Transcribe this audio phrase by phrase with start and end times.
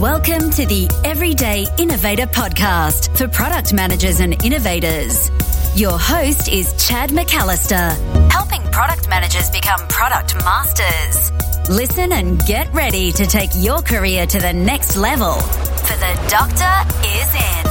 [0.00, 5.30] Welcome to the Everyday Innovator Podcast for product managers and innovators.
[5.74, 11.30] Your host is Chad McAllister, helping product managers become product masters.
[11.70, 17.08] Listen and get ready to take your career to the next level, for the doctor
[17.08, 17.66] is in.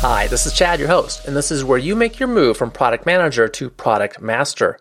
[0.00, 2.70] Hi, this is Chad, your host, and this is where you make your move from
[2.70, 4.78] product manager to product master.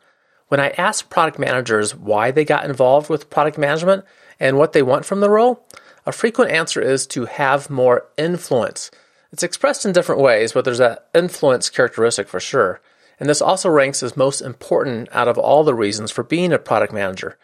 [0.47, 4.05] When I ask product managers why they got involved with product management
[4.39, 5.65] and what they want from the role,
[6.09, 8.89] a frequent answer is to have more influence.
[9.31, 12.81] It's expressed in different ways, but there's that influence characteristic for sure.
[13.19, 16.57] And this also ranks as most important out of all the reasons for being a
[16.57, 17.37] product manager.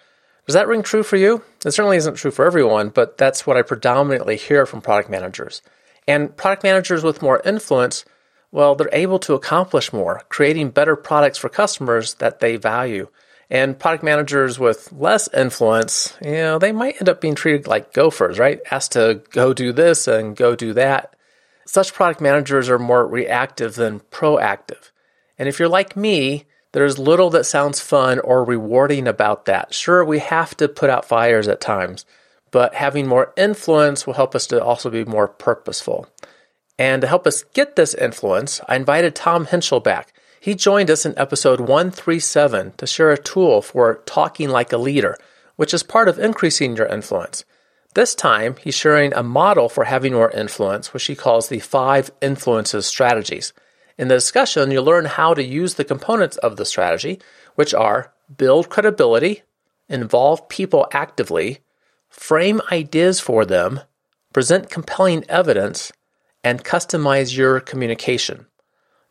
[0.47, 1.43] Does that ring true for you?
[1.63, 5.61] It certainly isn't true for everyone, but that's what I predominantly hear from product managers.
[6.07, 8.03] And product managers with more influence,
[8.51, 13.09] well, they're able to accomplish more, creating better products for customers that they value.
[13.49, 17.93] And product managers with less influence, you know, they might end up being treated like
[17.93, 18.59] gophers, right?
[18.71, 21.15] Asked to go do this and go do that.
[21.65, 24.91] Such product managers are more reactive than proactive.
[25.37, 29.73] And if you're like me, there's little that sounds fun or rewarding about that.
[29.73, 32.05] Sure, we have to put out fires at times,
[32.51, 36.07] but having more influence will help us to also be more purposeful.
[36.77, 40.11] And to help us get this influence, I invited Tom Henschel back.
[40.45, 45.17] He joined us in episode 137 to share a tool for talking like a leader,
[45.55, 47.45] which is part of increasing your influence.
[47.95, 52.11] This time, he's sharing a model for having more influence, which he calls the five
[52.21, 53.53] influences strategies.
[53.97, 57.19] In the discussion, you'll learn how to use the components of the strategy,
[57.55, 59.41] which are build credibility,
[59.89, 61.61] involve people actively,
[62.07, 63.79] frame ideas for them,
[64.31, 65.91] present compelling evidence,
[66.43, 68.45] and customize your communication.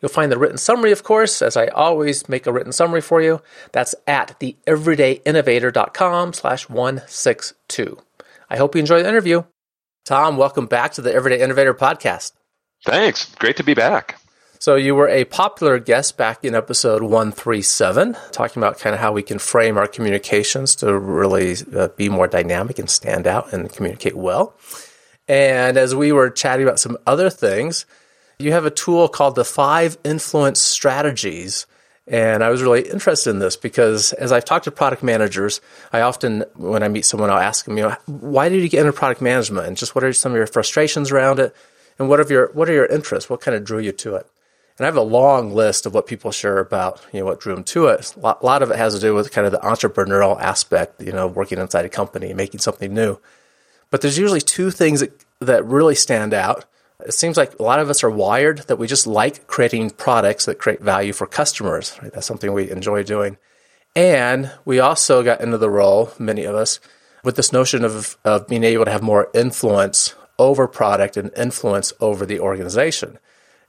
[0.04, 3.22] You'll find the written summary, of course, as I always make a written summary for
[3.22, 3.40] you.
[3.72, 7.98] That's at theeverydayinnovator.com slash 162.
[8.50, 9.44] I hope you enjoy the interview.
[10.04, 12.32] Tom, welcome back to the Everyday Innovator podcast.
[12.84, 13.34] Thanks.
[13.36, 14.20] Great to be back.
[14.58, 19.12] So, you were a popular guest back in episode 137, talking about kind of how
[19.12, 23.72] we can frame our communications to really uh, be more dynamic and stand out and
[23.72, 24.54] communicate well.
[25.26, 27.86] And as we were chatting about some other things,
[28.38, 31.66] you have a tool called the Five Influence Strategies.
[32.06, 35.60] And I was really interested in this because as I've talked to product managers,
[35.92, 38.80] I often, when I meet someone, I'll ask them, you know, why did you get
[38.80, 39.66] into product management?
[39.66, 41.56] And just what are some of your frustrations around it?
[41.98, 43.30] And what are your, what are your interests?
[43.30, 44.26] What kind of drew you to it?
[44.76, 47.54] And I have a long list of what people share about, you know, what drew
[47.54, 48.12] them to it.
[48.16, 51.28] A lot, of it has to do with kind of the entrepreneurial aspect, you know,
[51.28, 53.18] working inside a company, making something new.
[53.90, 56.64] But there's usually two things that, that really stand out.
[57.04, 60.46] It seems like a lot of us are wired that we just like creating products
[60.46, 61.98] that create value for customers.
[62.02, 62.12] Right?
[62.12, 63.36] That's something we enjoy doing.
[63.96, 66.80] And we also got into the role, many of us,
[67.22, 71.92] with this notion of, of being able to have more influence over product and influence
[72.00, 73.18] over the organization.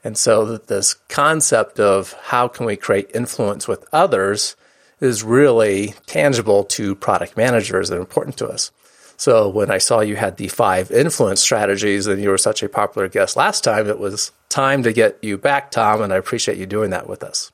[0.03, 4.55] And so this concept of how can we create influence with others
[4.99, 8.71] is really tangible to product managers and important to us.
[9.17, 12.69] So when I saw you had the five influence strategies and you were such a
[12.69, 16.57] popular guest last time, it was time to get you back, Tom, and I appreciate
[16.57, 17.51] you doing that with us.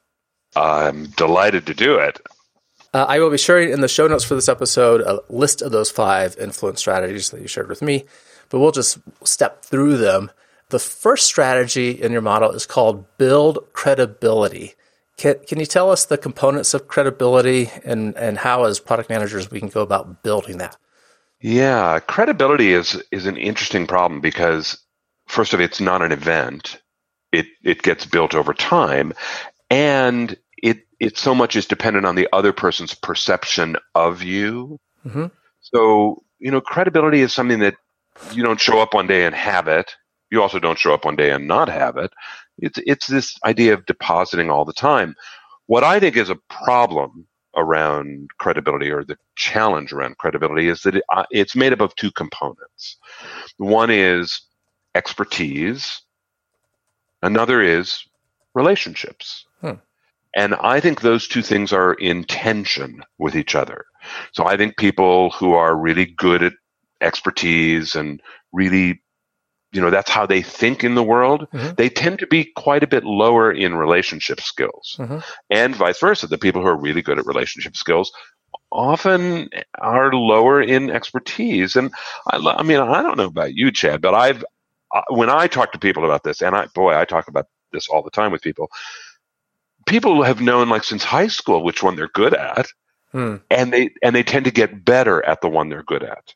[0.55, 2.19] I'm delighted to do it.
[2.93, 5.71] Uh, I will be sharing in the show notes for this episode a list of
[5.71, 8.03] those five influence strategies that you shared with me,
[8.49, 10.29] but we'll just step through them.
[10.69, 14.73] The first strategy in your model is called build credibility.
[15.17, 19.51] Can, can you tell us the components of credibility and, and how, as product managers,
[19.51, 20.75] we can go about building that?
[21.41, 24.77] Yeah, credibility is is an interesting problem because
[25.27, 26.79] first of all, it's not an event.
[27.31, 29.13] It it gets built over time,
[29.69, 34.79] and it it so much is dependent on the other person's perception of you.
[35.05, 35.25] Mm-hmm.
[35.61, 37.75] So you know, credibility is something that
[38.33, 39.95] you don't show up one day and have it.
[40.29, 42.11] You also don't show up one day and not have it.
[42.59, 45.15] It's it's this idea of depositing all the time.
[45.65, 50.95] What I think is a problem around credibility or the challenge around credibility is that
[50.95, 52.97] it, uh, it's made up of two components.
[53.57, 54.41] One is
[54.95, 56.01] expertise,
[57.21, 58.03] another is
[58.53, 59.45] relationships.
[59.61, 59.73] Hmm.
[60.35, 63.85] And I think those two things are in tension with each other.
[64.31, 66.53] So I think people who are really good at
[67.01, 68.21] expertise and
[68.53, 69.01] really
[69.71, 71.73] you know that's how they think in the world mm-hmm.
[71.75, 75.19] they tend to be quite a bit lower in relationship skills mm-hmm.
[75.49, 78.11] and vice versa the people who are really good at relationship skills
[78.71, 81.91] often are lower in expertise and
[82.31, 84.43] i, I mean i don't know about you chad but i've
[84.93, 87.87] uh, when i talk to people about this and i boy i talk about this
[87.87, 88.69] all the time with people
[89.85, 92.67] people have known like since high school which one they're good at
[93.11, 93.37] hmm.
[93.49, 96.33] and they and they tend to get better at the one they're good at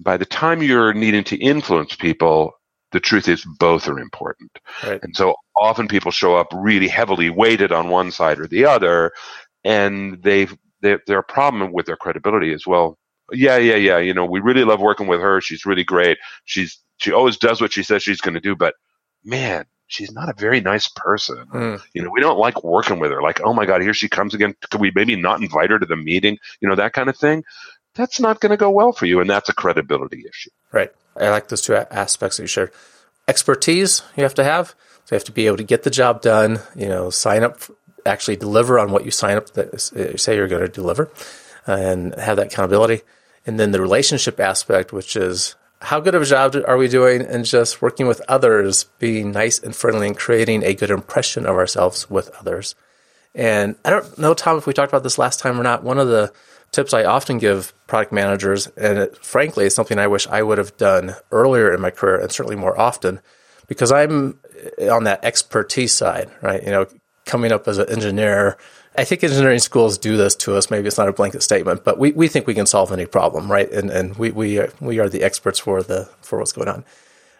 [0.00, 2.52] by the time you're needing to influence people,
[2.92, 4.50] the truth is both are important.
[4.82, 5.00] Right.
[5.02, 9.12] And so often people show up really heavily weighted on one side or the other,
[9.64, 12.98] and they've they're, their problem with their credibility as well.
[13.32, 13.98] Yeah, yeah, yeah.
[13.98, 15.40] You know, we really love working with her.
[15.40, 16.18] She's really great.
[16.44, 18.74] She's she always does what she says she's going to do, but
[19.24, 21.46] man, she's not a very nice person.
[21.52, 21.82] Mm.
[21.94, 23.22] You know, we don't like working with her.
[23.22, 24.54] Like, oh my God, here she comes again.
[24.70, 26.38] Could we maybe not invite her to the meeting?
[26.60, 27.44] You know, that kind of thing.
[27.94, 30.50] That's not going to go well for you, and that's a credibility issue.
[30.72, 30.92] Right.
[31.16, 32.72] I like those two aspects that you shared.
[33.26, 34.74] Expertise you have to have.
[35.04, 36.60] So you have to be able to get the job done.
[36.76, 37.60] You know, sign up,
[38.06, 41.10] actually deliver on what you sign up that uh, say you're going to deliver,
[41.66, 43.02] and have that accountability.
[43.46, 47.22] And then the relationship aspect, which is how good of a job are we doing
[47.22, 51.56] in just working with others, being nice and friendly, and creating a good impression of
[51.56, 52.74] ourselves with others.
[53.34, 55.82] And I don't know, Tom, if we talked about this last time or not.
[55.82, 56.32] One of the
[56.72, 60.58] tips I often give product managers, and it, frankly, it's something I wish I would
[60.58, 63.20] have done earlier in my career and certainly more often,
[63.66, 64.38] because I'm
[64.78, 66.62] eh, on that expertise side, right?
[66.62, 66.86] You know,
[67.24, 68.56] coming up as an engineer,
[68.96, 70.70] I think engineering schools do this to us.
[70.70, 73.50] Maybe it's not a blanket statement, but we, we think we can solve any problem,
[73.50, 73.70] right?
[73.70, 76.84] And and we we are, we are the experts for the for what's going on.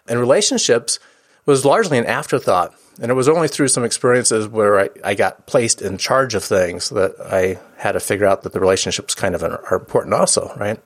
[0.08, 0.98] And relationships
[1.46, 5.46] was largely an afterthought, and it was only through some experiences where I, I got
[5.46, 9.34] placed in charge of things that I had to figure out that the relationships kind
[9.34, 10.78] of are important also, right?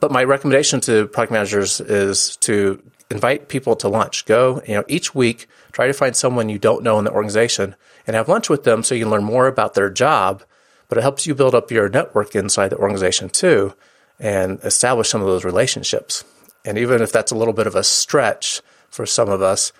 [0.00, 4.24] But my recommendation to product managers is to invite people to lunch.
[4.26, 7.74] Go, you know, each week, try to find someone you don't know in the organization
[8.06, 10.42] and have lunch with them so you can learn more about their job.
[10.88, 13.74] But it helps you build up your network inside the organization too
[14.18, 16.24] and establish some of those relationships.
[16.64, 19.72] And even if that's a little bit of a stretch for some of us,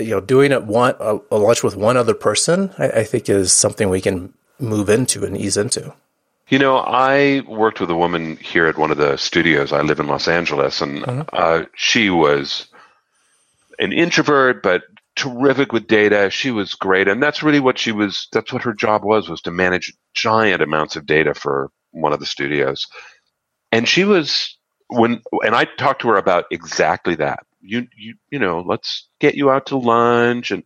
[0.00, 3.28] you know, doing it one a, a lunch with one other person, I, I think
[3.28, 5.94] is something we can move into and ease into.
[6.48, 9.72] You know, I worked with a woman here at one of the studios.
[9.72, 11.20] I live in Los Angeles, and Mm-hmm.
[11.32, 12.66] uh, she was
[13.78, 14.82] an introvert, but
[15.14, 16.28] terrific with data.
[16.30, 18.26] She was great, and that's really what she was.
[18.32, 22.20] That's what her job was was to manage giant amounts of data for one of
[22.20, 22.86] the studios.
[23.72, 24.56] And she was
[24.88, 27.46] when, and I talked to her about exactly that.
[27.60, 30.64] You, you, you know, let's get you out to lunch, and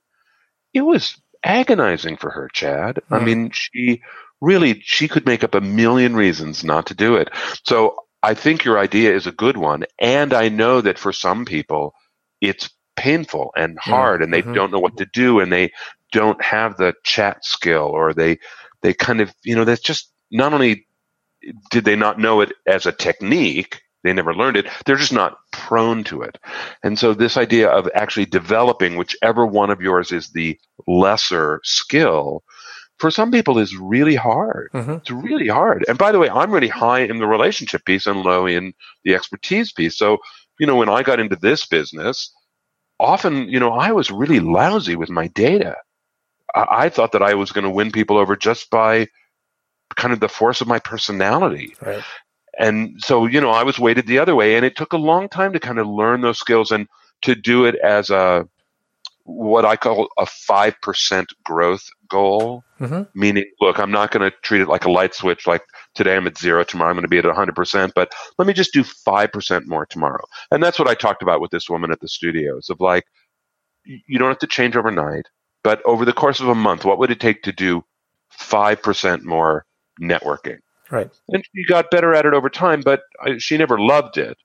[0.74, 3.00] it was agonizing for her, Chad.
[3.10, 3.20] I Mhm.
[3.20, 4.02] mean, she
[4.40, 7.30] really she could make up a million reasons not to do it.
[7.64, 11.44] So I think your idea is a good one, and I know that for some
[11.44, 11.94] people,
[12.40, 14.54] it's painful and hard, and they mhm.
[14.54, 15.72] don't know what to do, and they
[16.12, 18.38] don't have the chat skill, or they
[18.82, 20.86] they kind of you know that's just not only
[21.70, 24.66] did they not know it as a technique they never learned it.
[24.86, 26.38] They're just not prone to it.
[26.84, 32.44] And so this idea of actually developing whichever one of yours is the lesser skill
[32.98, 34.70] for some people is really hard.
[34.72, 34.98] Mhm.
[34.98, 35.84] it's really hard.
[35.88, 38.72] And by the way i'm really high in the relationship piece and low in
[39.02, 39.98] the expertise piece.
[39.98, 40.18] So
[40.60, 42.32] you know when i got into this business
[43.00, 45.74] often you know i was really lousy with my data.
[46.54, 49.08] I, I thought that i was going to win people over just by
[49.96, 51.74] kind of the force of my personality.
[51.80, 52.04] Right.
[52.58, 55.28] And so you know i was weighted the other way and it took a long
[55.28, 56.86] time to kind of learn those skills and
[57.22, 58.46] to do it as a
[59.24, 62.62] what i call a 5% growth goal.
[62.80, 63.08] Mhm.
[63.14, 65.62] meaning look i'm not going to treat it like a light switch like
[65.94, 68.72] today i'm at zero tomorrow i'm going to be at 100% but let me just
[68.72, 70.24] do 5% more tomorrow.
[70.50, 73.04] And that's what i talked about with this woman at the studios of like
[73.84, 75.26] you don't have to change overnight
[75.62, 77.82] but over the course of a month what would it take to do
[78.38, 79.64] 5% more
[80.00, 80.58] networking
[80.94, 81.10] Right.
[81.30, 84.36] and she got better at it over time, but I, she never loved it.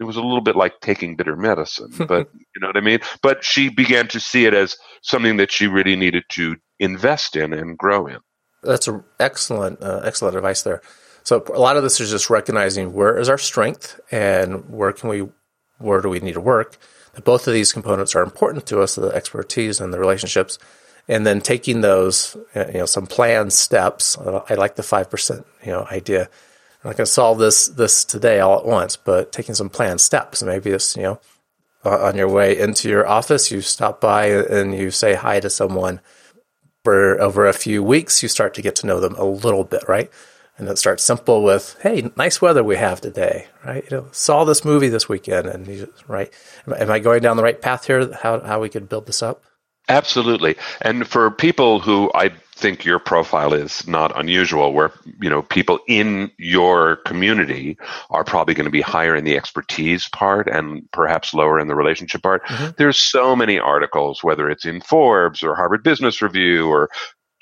[0.00, 2.98] It was a little bit like taking bitter medicine, but you know what I mean?
[3.22, 7.52] But she began to see it as something that she really needed to invest in
[7.52, 8.18] and grow in.
[8.64, 10.82] That's a excellent, uh, excellent advice there.
[11.22, 15.08] So a lot of this is just recognizing where is our strength and where can
[15.08, 15.28] we,
[15.78, 16.76] where do we need to work.
[17.14, 20.58] That both of these components are important to us, the expertise and the relationships,
[21.08, 24.16] and then taking those, uh, you know, some planned steps.
[24.18, 26.22] Uh, I like the five percent, you know, idea.
[26.22, 30.00] I'm not going to solve this this today all at once, but taking some planned
[30.00, 30.42] steps.
[30.42, 31.20] Maybe it's you know,
[31.84, 36.00] on your way into your office, you stop by and you say hi to someone
[36.84, 39.88] for over a few weeks, you start to get to know them a little bit,
[39.88, 40.10] right?
[40.56, 43.82] And it starts simple with, "Hey, nice weather we have today, right?
[43.90, 46.32] You know, saw this movie this weekend, and you right?
[46.66, 48.12] Am I going down the right path here?
[48.22, 49.42] How how we could build this up?
[49.88, 50.56] Absolutely.
[50.80, 55.78] And for people who I think your profile is not unusual, where you know people
[55.88, 57.76] in your community
[58.10, 61.74] are probably going to be higher in the expertise part and perhaps lower in the
[61.74, 62.44] relationship part.
[62.46, 62.76] Mhm.
[62.76, 66.88] There's so many articles, whether it's in Forbes or Harvard Business Review or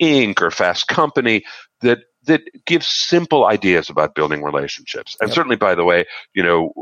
[0.01, 0.41] Inc.
[0.43, 1.45] or Fast Company,
[1.83, 5.17] that that give simple ideas about building relationships.
[5.21, 5.35] And Yep.
[5.35, 6.73] certainly, by the way, you know,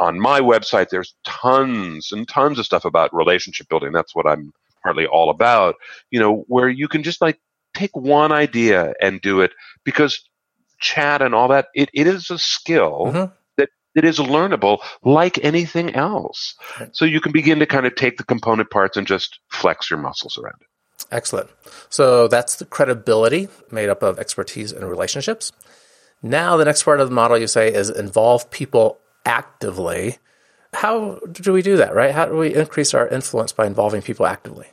[0.00, 3.92] on my website, there's tons and tons of stuff about relationship building.
[3.92, 4.52] That's what I'm
[4.86, 5.74] partly all about,
[6.10, 7.38] you know, where you can just like
[7.74, 9.50] take one idea and do it
[9.84, 10.22] because
[10.80, 13.32] chat and all that, it, it is a skill Mhm.
[13.56, 16.54] that, that is learnable like anything else.
[16.92, 19.98] So you can begin to kind of take the component parts and just flex your
[19.98, 20.68] muscles around it.
[21.10, 21.50] Excellent.
[21.88, 25.52] So that's the credibility made up of expertise and relationships.
[26.22, 30.18] Now, the next part of the model you say is involve people actively.
[30.72, 32.12] How do we do that, right?
[32.12, 34.66] How do we increase our influence by involving people actively?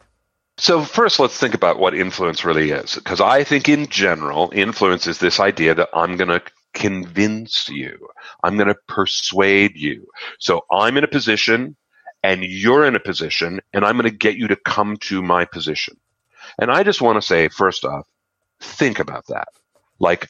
[0.58, 5.08] So first, let's think about what influence really is, because I think in general, influence
[5.08, 6.42] is this idea that I'm going to
[6.74, 8.08] convince you,
[8.44, 10.08] I'm going to persuade you.
[10.40, 11.76] So I'm in a position,
[12.22, 15.46] and you're in a position, and I'm going to get you to come to my
[15.46, 15.98] position.
[16.60, 18.08] And I just want to say, first off,
[18.60, 19.48] think about that.
[20.00, 20.30] Like,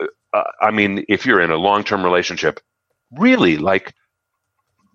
[0.00, 2.60] uh, I mean, if you're in a long-term relationship,
[3.10, 3.94] really, like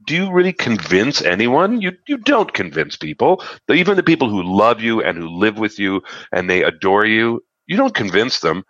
[0.05, 1.81] do you really convince anyone?
[1.81, 3.43] You you don't convince people.
[3.69, 7.43] Even the people who love you and who live with you and they adore you,
[7.67, 8.63] you don't convince them.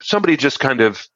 [0.00, 1.08] Somebody just kind of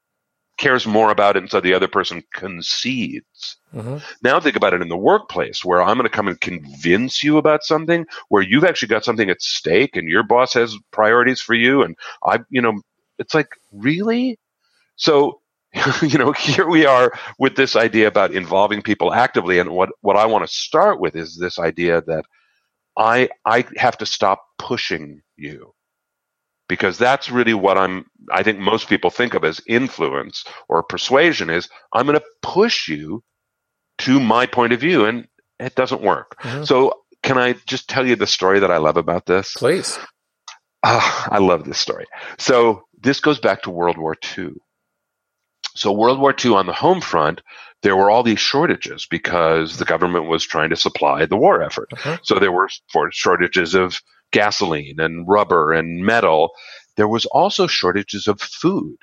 [0.59, 3.57] cares more about it, and so the other person concedes.
[3.73, 7.23] hmm Now think about it in the workplace, where I'm going to come and convince
[7.23, 11.41] you about something, where you've actually got something at stake, and your boss has priorities
[11.41, 12.81] for you, and I, you know,
[13.19, 14.39] it's like really.
[14.97, 15.42] So,
[16.03, 20.17] you know, here we are with this idea about involving people actively, and what what
[20.17, 22.25] I want to start with is this idea that
[22.97, 25.73] I I have to stop pushing you
[26.69, 31.51] because that's really what I'm I think most people think of as influence or persuasion
[31.51, 33.23] is I'm going to push you
[33.99, 35.27] to my point of view and
[35.59, 36.37] it doesn't work.
[36.43, 36.67] Mhm.
[36.67, 39.55] So can I just tell you the story that I love about this?
[39.55, 39.99] Please.
[40.85, 42.07] Ah, I love this story.
[42.39, 44.51] So this goes back to World War II.
[45.75, 47.41] So World War II on the home front,
[47.83, 51.91] there were all these shortages because the government was trying to supply the war effort.
[51.91, 52.21] Mhm.
[52.23, 52.69] So there were
[53.11, 54.01] shortages of
[54.33, 56.53] gasoline and rubber and metal.
[56.97, 58.97] There was also shortages of food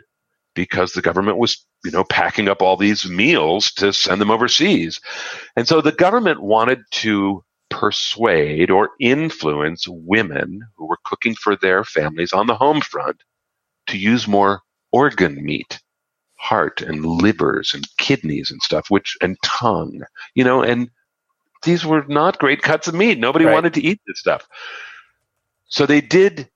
[0.56, 5.00] because the government was, you know, packing up all these meals to send them overseas.
[5.56, 11.84] And so the government wanted to persuade or influence women who were cooking for their
[11.84, 13.22] families on the home front
[13.88, 14.62] to use more
[14.92, 15.80] organ meat,
[16.40, 20.02] heart and livers and kidneys and stuff, which and tongue,
[20.36, 20.90] you know, and
[21.64, 23.20] these were not great cuts of meat.
[23.20, 23.54] Nobody Right.
[23.54, 24.48] wanted to eat this stuff.
[25.68, 26.50] So they did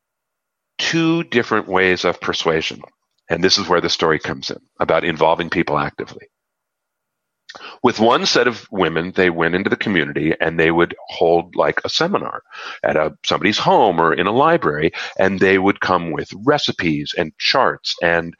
[0.78, 2.82] two different ways of persuasion.
[3.30, 6.28] And this is where the story comes in about involving people actively.
[7.84, 11.82] With one set of women, they went into the community and they would hold like
[11.86, 12.42] a seminar
[12.84, 17.38] at a, somebody's home or in a library, and they would come with recipes and
[17.38, 18.36] charts and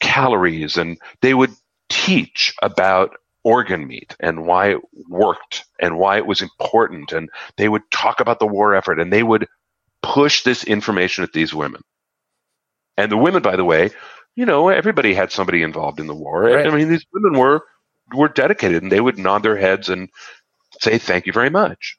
[0.00, 1.52] calories, and they would
[1.88, 7.68] teach about organ meat and why it worked and why it was important, and they
[7.68, 9.46] would talk about the war effort, and they would
[10.02, 11.82] push this information at these women.
[12.96, 13.90] And the women, by the way,
[14.34, 16.42] you know, everybody had somebody involved in the war.
[16.42, 16.66] Right.
[16.66, 17.64] I mean, these women were
[18.14, 20.08] were dedicated, and they would nod their heads and
[20.80, 21.96] say, "Thank you very much."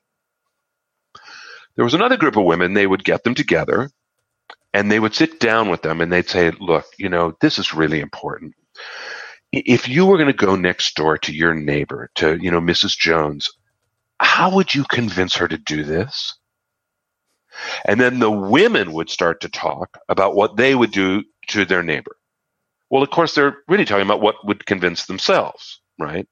[1.76, 2.74] There was another group of women.
[2.74, 3.90] They would get them together,
[4.74, 7.74] and they would sit down with them, and they'd say, "Look, you know, this is
[7.74, 8.54] really important.
[9.52, 12.98] If you were going to go next door to your neighbor, to you know, Mrs.
[12.98, 13.50] Jones,
[14.20, 16.36] how would you convince her to do this?"
[17.86, 21.84] And then the women would start to talk about what they would do to their
[21.84, 22.16] neighbor.
[22.90, 26.28] Well, of course, they're really talking about what would convince themselves, right?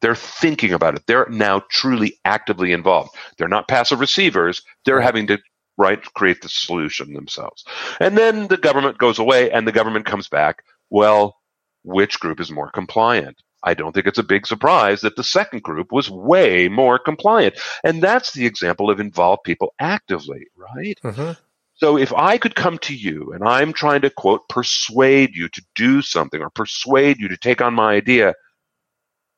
[0.00, 1.06] They're thinking about it.
[1.06, 3.14] They're now truly actively involved.
[3.38, 4.62] They're not passive receivers.
[4.84, 5.38] They're having to
[5.78, 7.64] right create the solution themselves.
[8.00, 10.64] And then the government goes away and the government comes back.
[10.90, 11.36] Well,
[11.82, 13.42] which group is more compliant?
[13.64, 17.58] I don't think it's a big surprise that the second group was way more compliant.
[17.84, 20.98] And that's the example of involve people actively, right?
[21.02, 21.32] hmm
[21.74, 25.62] So if I could come to you and I'm trying to quote persuade you to
[25.74, 28.34] do something or persuade you to take on my idea,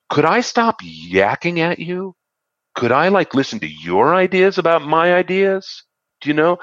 [0.09, 2.15] could I stop yakking at you?
[2.75, 5.85] Could I like listen to your ideas about my ideas?
[6.25, 6.59] You know?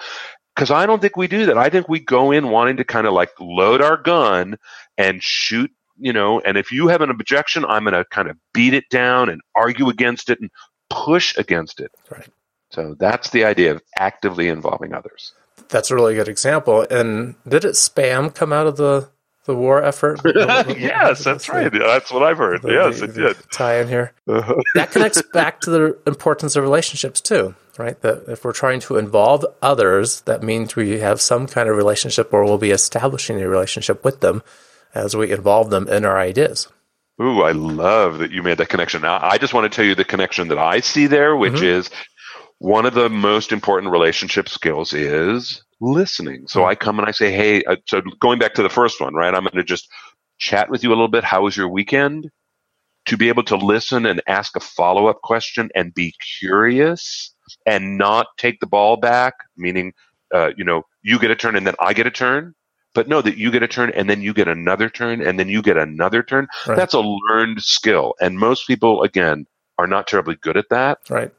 [0.56, 1.58] Because I don't think we do that.
[1.58, 4.58] I think we go in wanting to kind of like load our gun
[4.98, 8.38] and shoot, you know, and if you have an objection, I'm going to kind of
[8.54, 10.50] beat it down and argue against it and
[10.90, 11.92] push against it.
[12.12, 12.28] Right.
[12.70, 15.34] So that's the idea of actively involving others.
[15.70, 16.86] That's a really good example.
[16.92, 19.10] And did it spam come out of the,
[19.46, 20.20] the war effort?
[20.26, 21.72] yes, that's right.
[21.72, 22.62] That's what I've heard.
[22.62, 23.38] The- yes, the- it did.
[23.54, 24.14] Tie in here.
[24.28, 24.56] Uh-huh.
[24.76, 28.00] That connects back to the importance of relationships too, right?
[28.02, 32.32] That if we're trying to involve others, that means we have some kind of relationship
[32.34, 34.44] or we'll be establishing a relationship with them
[34.94, 36.68] as we involve them in our ideas.
[37.22, 39.02] Ooh, I love that you made that connection.
[39.02, 41.66] Now, I just want to tell you the connection that I see there, which mm-hmm.
[41.66, 41.90] is
[42.60, 46.48] one of the most important relationship skills is listening.
[46.48, 49.14] So I come and I say, Hey, uh, so going back to the first one,
[49.14, 49.34] right?
[49.34, 49.90] I'm going to just
[50.38, 51.24] chat with you a little bit.
[51.24, 52.30] How was your weekend?
[53.08, 57.31] To be able to listen and ask a follow up question and be curious
[57.66, 59.94] and not take the ball back, meaning,
[60.34, 62.56] uh, you know, you get a turn and then I get a turn.
[62.94, 65.48] But know that you get a turn and then you get another turn and then
[65.48, 66.48] you get another turn.
[66.68, 66.76] Right.
[66.76, 68.16] That's a learned skill.
[68.20, 69.46] And most people, again,
[69.78, 71.00] are not terribly good at that.
[71.10, 71.32] Right.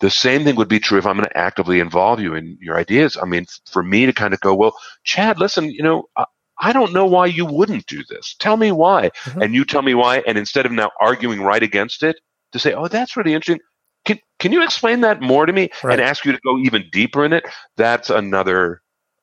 [0.00, 2.76] The same thing would be true if I'm going to actively involve you in your
[2.76, 3.16] ideas.
[3.16, 6.26] I mean, for me to kind of go, well, Chad, listen, you know, I,
[6.60, 8.36] I don't know why you wouldn't do this.
[8.38, 9.10] Tell me why.
[9.24, 9.42] Mm-hmm.
[9.42, 10.18] And you tell me why.
[10.18, 12.20] And instead of now arguing right against it,
[12.52, 13.64] to say, oh, that's really interesting.
[14.08, 15.92] Can, can you explain that more to me right.
[15.92, 17.44] and ask you to go even deeper in it?
[17.76, 18.80] That's another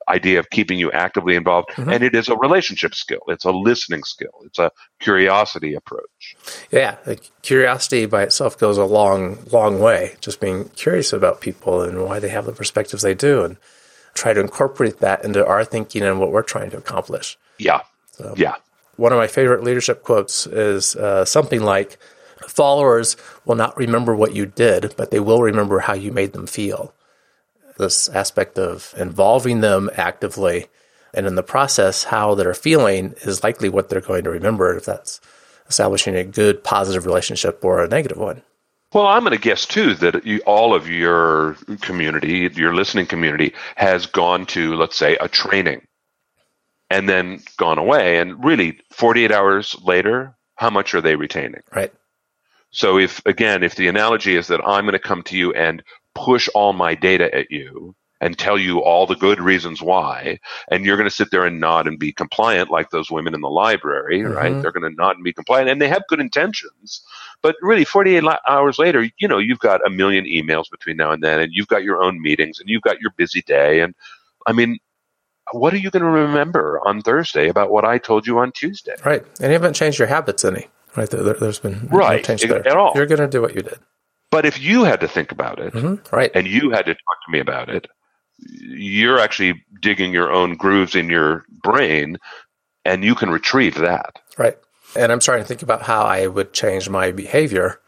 [0.08, 1.70] idea of keeping you actively involved.
[1.70, 1.90] Mm-hmm.
[1.90, 3.22] And it is a relationship skill.
[3.28, 4.44] It's a listening skill.
[4.46, 6.36] It's a curiosity approach.
[6.70, 6.98] Yeah.
[7.42, 10.18] Curiosity by itself goes a long, long way.
[10.22, 13.58] Just being curious about people and why they have the perspectives they do and
[14.14, 17.40] try to incorporate that into our thinking and what we're trying to accomplish.
[17.58, 17.82] Yeah.
[18.12, 18.58] So, yeah.
[18.98, 21.98] One of my favorite leadership quotes is uh, something like,
[22.48, 26.48] Followers will not remember what you did, but they will remember how you made them
[26.48, 26.94] feel.
[27.78, 30.68] This aspect of involving them actively
[31.16, 34.86] and in the process how they're feeling is likely what they're going to remember if
[34.86, 35.22] that's
[35.68, 38.44] establishing a good positive relationship or a negative one.
[38.94, 43.54] Well i'm going to guess too that you, all of your community your listening community
[43.76, 45.86] has gone to let's say a training
[46.90, 48.20] and then gone away.
[48.20, 51.62] And really 48 hours later how much are they retaining?
[51.74, 51.92] Right
[52.76, 55.82] so if again if the analogy is that i'm going to come to you and
[56.14, 60.38] push all my data at you and tell you all the good reasons why
[60.70, 63.42] and you're going to sit there and nod and be compliant like those women in
[63.42, 64.34] the library mm-hmm.
[64.34, 67.02] right they're going to nod and be compliant and they have good intentions
[67.42, 71.24] but really 48 hours later you know you've got a million emails between now and
[71.24, 73.96] then and you've got your own meetings and you've got your busy day and
[74.48, 74.78] i mean
[75.52, 78.96] what are you going to remember on thursday about what i told you on tuesday?
[79.06, 82.42] Right and you haven't changed your habits any right there, has been right no change
[82.50, 82.68] there.
[82.68, 83.80] at all you're going to do what you did
[84.32, 87.18] but if you had to think about it, mm-hmm, right, and you had to talk
[87.26, 87.88] to me about it,
[88.38, 92.18] you're actually digging your own grooves in your brain,
[92.84, 94.20] and you can retrieve that.
[94.38, 94.58] Right.
[94.96, 97.80] And I'm starting to think about how I would change my behavior,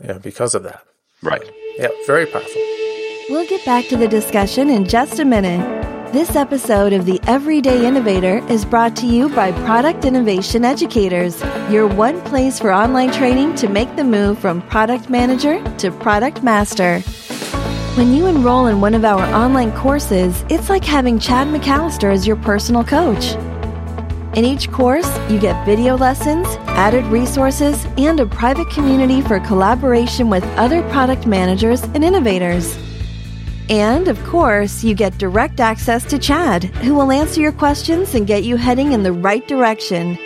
[0.00, 0.82] you know, because of that.
[1.22, 1.48] Right.
[1.76, 2.62] Yeah, very powerful.
[3.28, 5.95] We'll get back to the discussion in just a minute.
[6.12, 11.88] This episode of The Everyday Innovator is brought to you by Product Innovation Educators, your
[11.88, 17.00] one place for online training to make the move from product manager to product master.
[17.96, 22.24] When you enroll in one of our online courses, it's like having Chad McAllister as
[22.24, 23.34] your personal coach.
[24.36, 30.30] In each course, you get video lessons, added resources, and a private community for collaboration
[30.30, 32.78] with other product managers and innovators.
[33.68, 38.26] And of course, you get direct access to Chad, who will answer your questions and
[38.26, 40.16] get you heading in the right direction.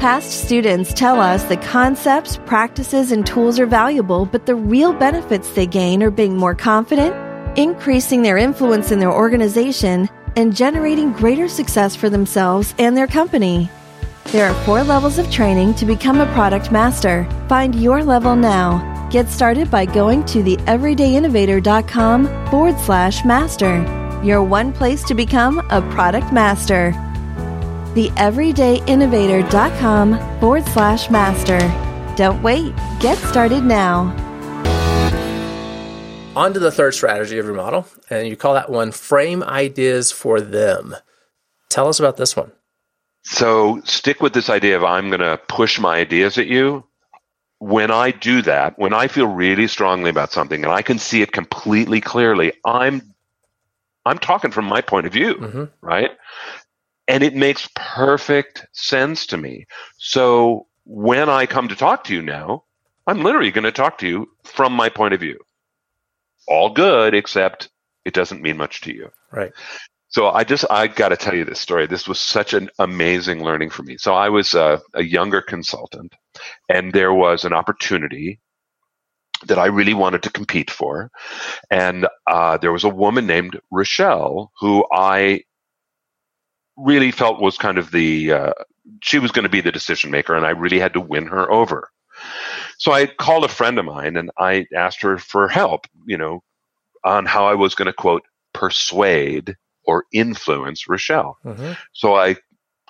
[0.00, 5.50] Past students tell us the concepts, practices, and tools are valuable, but the real benefits
[5.50, 7.14] they gain are being more confident,
[7.58, 13.70] increasing their influence in their organization, and generating greater success for themselves and their company.
[14.26, 17.28] There are four levels of training to become a product master.
[17.48, 23.82] Find your level now Get started by going to the theeverydayinnovator.com forward slash master,
[24.24, 26.92] your one place to become a product master.
[27.92, 31.58] The Theeverydayinnovator.com forward slash master.
[32.16, 34.16] Don't wait, get started now.
[36.34, 40.10] On to the third strategy of your model, and you call that one frame ideas
[40.10, 40.96] for them.
[41.68, 42.50] Tell us about this one.
[43.24, 46.84] So, stick with this idea of I'm going to push my ideas at you
[47.62, 51.22] when I do that, when I feel really strongly about something and I can see
[51.22, 53.14] it completely clearly, I'm
[54.04, 55.64] I'm talking from my point of view, mm-hmm.
[55.80, 56.10] right?
[57.06, 59.66] And it makes perfect sense to me.
[59.96, 62.64] So when I come to talk to you now,
[63.06, 65.38] I'm literally going to talk to you from my point of view.
[66.48, 67.68] All good, except
[68.04, 69.12] it doesn't mean much to you.
[69.30, 69.52] Right.
[70.12, 71.86] So I just I got to tell you this story.
[71.86, 73.96] This was such an amazing learning for me.
[73.96, 76.14] So I was a, a younger consultant,
[76.68, 78.38] and there was an opportunity
[79.46, 81.10] that I really wanted to compete for,
[81.70, 85.44] and uh, there was a woman named Rochelle who I
[86.76, 88.52] really felt was kind of the uh,
[89.02, 91.50] she was going to be the decision maker, and I really had to win her
[91.50, 91.88] over.
[92.76, 95.86] So I called a friend of mine and I asked her for help.
[96.04, 96.42] You know,
[97.02, 101.38] on how I was going to quote persuade or influence Rochelle.
[101.44, 101.72] Mm-hmm.
[101.92, 102.36] So I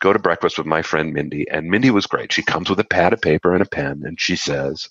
[0.01, 2.33] go to breakfast with my friend Mindy, and Mindy was great.
[2.33, 4.89] She comes with a pad of paper and a pen, and she says,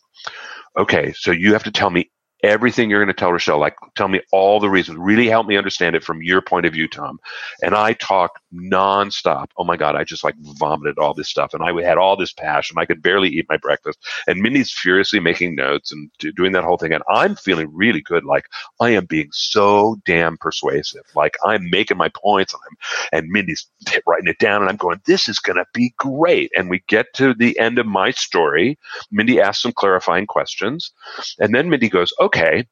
[0.78, 2.10] Okay, so you have to tell me
[2.44, 3.60] everything you're going to tell Rochelle.
[3.60, 4.98] Like, tell me all the reasons.
[4.98, 7.20] Really help me understand it from your point of view, Tom.
[7.62, 9.48] And I talk nonstop.
[9.58, 11.54] Oh my God, I just like vomited all this stuff.
[11.54, 12.78] And I had all this passion.
[12.78, 14.00] I could barely eat my breakfast.
[14.28, 16.94] And Mindy's furiously making notes and doing that whole thing.
[16.94, 18.26] And I'm feeling really good.
[18.26, 18.46] Like,
[18.80, 21.04] I am being so damn persuasive.
[21.16, 23.68] Like, I'm making my points and, I'm, and Mindy's
[24.08, 24.62] writing it down.
[24.62, 26.52] And I'm going, this is going to be great.
[26.58, 28.78] And we get to the end of my story.
[29.12, 30.92] Mindy asks some clarifying questions.
[31.40, 32.68] And then Mindy goes, okay, okay,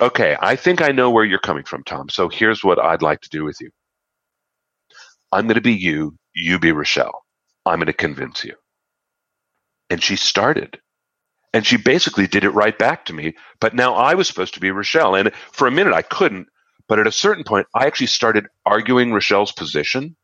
[0.00, 2.08] okay, I think I know where you're coming from, Tom.
[2.08, 3.70] So here's what I'd like to do with you.
[5.32, 7.22] I'm going to be you, you be Rochelle.
[7.64, 8.54] I'm going to convince you.
[9.88, 10.80] And she started.
[11.52, 13.34] And she basically did it right back to me.
[13.60, 15.14] But now I was supposed to be Rochelle.
[15.14, 16.48] And for a minute I couldn't.
[16.88, 20.16] But at a certain point, I actually started arguing Rochelle's position.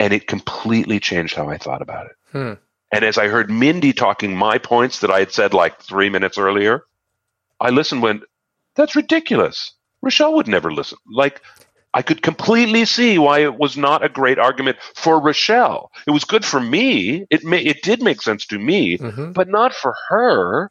[0.00, 2.12] And it completely changed how I thought about it.
[2.32, 2.52] Hmm.
[2.92, 6.38] And as I heard Mindy talking my points that I had said like three minutes
[6.38, 6.84] earlier,
[7.60, 8.22] I listened went,
[8.76, 9.72] that's ridiculous.
[10.02, 10.98] Rochelle would never listen.
[11.12, 11.42] Like,
[11.92, 15.90] I could completely see why it was not a great argument for Rochelle.
[16.06, 17.26] It was good for me.
[17.30, 19.34] It may, it did make sense to me, Mhm.
[19.34, 20.70] but not for her.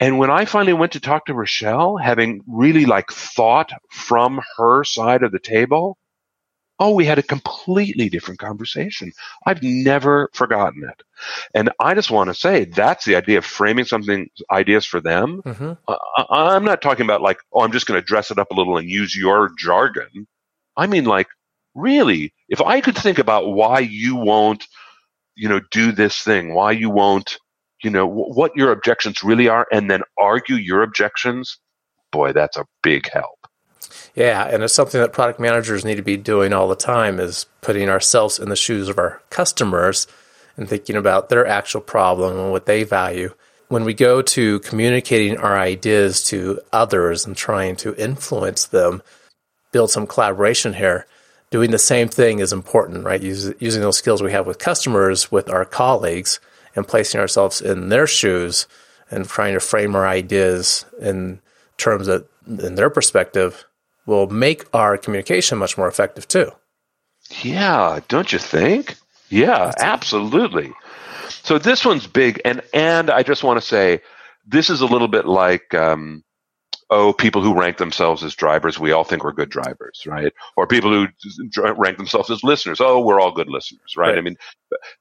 [0.00, 4.82] And when I finally went to talk to Rochelle, having really like thought from her
[4.82, 5.98] side of the table,
[6.80, 9.12] oh, we had a completely different conversation.
[9.46, 11.02] I've never forgotten it.
[11.54, 15.40] And I just want to say that's the idea of framing something, ideas for them.
[15.44, 15.78] Mhm.
[15.88, 15.96] I,
[16.30, 18.76] I'm not talking about like, oh, I'm just going to dress it up a little
[18.76, 20.26] and use your jargon.
[20.76, 21.28] I mean, like,
[21.74, 24.66] really, if I could think about why you won't,
[25.36, 27.38] you know, do this thing, why you won't,
[27.82, 31.58] you know, wh- what your objections really are, and then argue your objections,
[32.12, 33.43] boy, that's a big help.
[34.14, 37.46] Yeah, and it's something that product managers need to be doing all the time is
[37.60, 40.06] putting ourselves in the shoes of our customers
[40.56, 43.34] and thinking about their actual problem and what they value.
[43.68, 49.02] When we go to communicating our ideas to others and trying to influence them,
[49.72, 51.06] build some collaboration here,
[51.50, 53.22] doing the same thing is important, right?
[53.22, 56.40] Using those skills we have with customers, with our colleagues,
[56.76, 58.66] and placing ourselves in their shoes
[59.10, 61.40] and trying to frame our ideas in
[61.76, 63.64] terms that, in their perspective,
[64.06, 66.50] will make our communication much more effective too.
[67.42, 68.96] Yeah, don't you think?
[69.30, 70.72] Yeah, absolutely.
[71.28, 74.00] So this one's big, and and I just want to say
[74.46, 76.22] this is a little bit like um,
[76.90, 80.32] oh, people who rank themselves as drivers, we all think we're good drivers, right?
[80.56, 81.08] Or people who
[81.76, 84.10] rank themselves as listeners, oh, we're all good listeners, right?
[84.10, 84.18] Right.
[84.18, 84.36] I mean,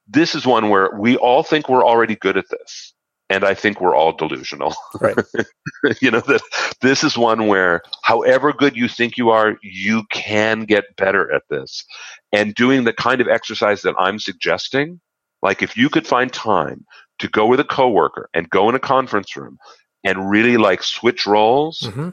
[0.07, 2.92] this is one where we all think we're already good at this,
[3.29, 4.75] and I think we're all delusional.
[4.99, 5.17] Right.
[6.01, 6.41] you know that
[6.81, 11.43] this is one where however good you think you are you can get better at
[11.49, 11.83] this
[12.31, 14.99] and doing the kind of exercise that i'm suggesting
[15.41, 16.85] like if you could find time
[17.19, 19.57] to go with a coworker and go in a conference room
[20.03, 22.09] and really like switch roles hmm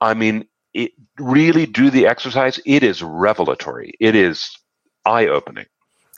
[0.00, 4.56] i mean it really do the exercise it is revelatory it is
[5.04, 5.66] eye-opening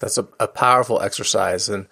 [0.00, 1.68] That's a, a powerful exercise.
[1.68, 1.86] And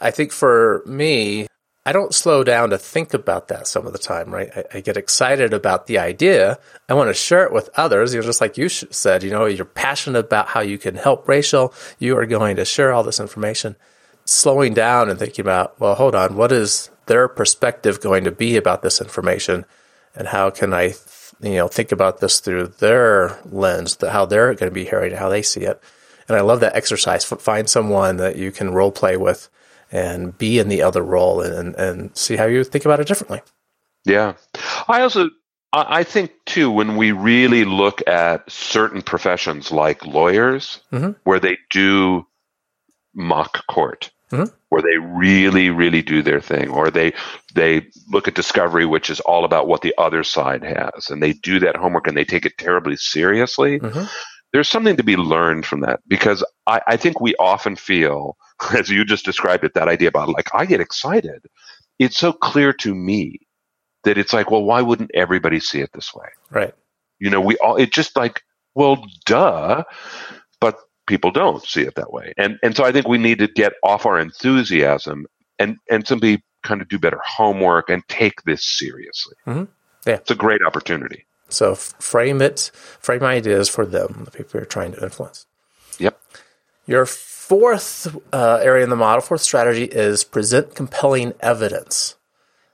[0.00, 1.46] I think for me,
[1.84, 4.50] I don't slow down to think about that some of the time, right?
[4.54, 6.58] I, I get excited about the idea.
[6.88, 8.14] I want to share it with others.
[8.14, 11.26] You know, just like you said, you know, you're passionate about how you can help
[11.26, 11.74] Rachel.
[11.98, 13.74] You are going to share all this information.
[14.24, 18.56] Slowing down and thinking about, well, hold on, what is their perspective going to be
[18.56, 19.64] about this information?
[20.14, 20.94] And how can I,
[21.40, 25.16] you know, think about this through their lens, the, how they're going to be hearing
[25.16, 25.82] how they see it.
[26.28, 27.24] And I love that exercise.
[27.24, 29.48] Find someone that you can role play with
[29.92, 33.40] and be in the other role and, and see how you think about it differently.
[34.04, 34.34] Yeah.
[34.88, 35.30] I also
[35.74, 41.16] I think too when we really look at certain professions like lawyers Mhm.
[41.24, 42.26] where they do
[43.14, 44.52] mock court Mhm.
[44.70, 47.12] where they really really do their thing or they
[47.54, 51.32] they look at discovery which is all about what the other side has and they
[51.32, 54.08] do that homework and they take it terribly seriously Mhm.
[54.52, 58.36] There's something to be learned from that because I, I think we often feel
[58.78, 61.44] as you just described it that idea about like i get excited
[61.98, 63.38] it's so clear to me
[64.04, 66.74] that it's like well why wouldn't everybody see it this way Right.
[67.18, 68.42] you know we all it's just like
[68.74, 69.84] well duh
[70.60, 73.48] but people don't see it that way and and so i think we need to
[73.48, 75.26] get off our enthusiasm
[75.58, 79.68] and and simply kind of do better homework and take this seriously Mhm.
[80.06, 80.14] Yeah.
[80.14, 84.92] it's a great opportunity So frame it, frame ideas for them, the people you're trying
[84.92, 85.46] to influence.
[85.98, 86.20] yep
[86.86, 92.16] Your fourth uh, area in the model, fourth strategy is present compelling evidence.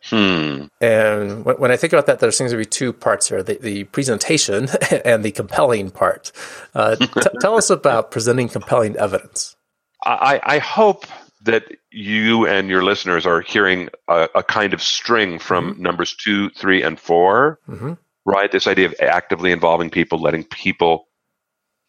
[0.04, 0.66] Hmm.
[0.80, 3.58] And when, when, I think about that, there seems to be two parts here: the,
[3.60, 4.68] the presentation
[5.04, 6.32] and the compelling part.
[6.74, 7.08] Uh, t-
[7.40, 9.56] tell us about presenting compelling evidence.
[10.04, 11.06] I, I, hope
[11.42, 15.82] that you and your listeners are hearing a, a kind of string from mm-hmm.
[15.82, 17.92] numbers two, three, and 4 mm-hmm.
[18.28, 18.52] Right?
[18.52, 21.08] This idea of actively involving people, letting people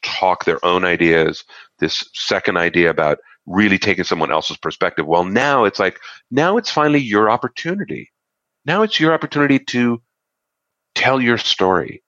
[0.04, 1.44] talk their own ideas.
[1.80, 5.06] This second idea about really taking someone else's perspective.
[5.06, 6.00] Well, now it's like,
[6.32, 8.12] now it's finally your opportunity.
[8.64, 10.02] Now it's your opportunity to
[10.96, 12.04] tell your story.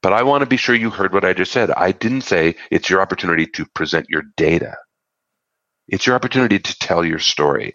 [0.00, 1.70] But I want to be sure you heard what I just said.
[1.70, 4.76] I didn't say it's your opportunity to present your data.
[5.86, 7.74] It's your opportunity to tell your story.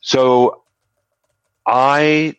[0.00, 0.64] So
[1.64, 2.34] I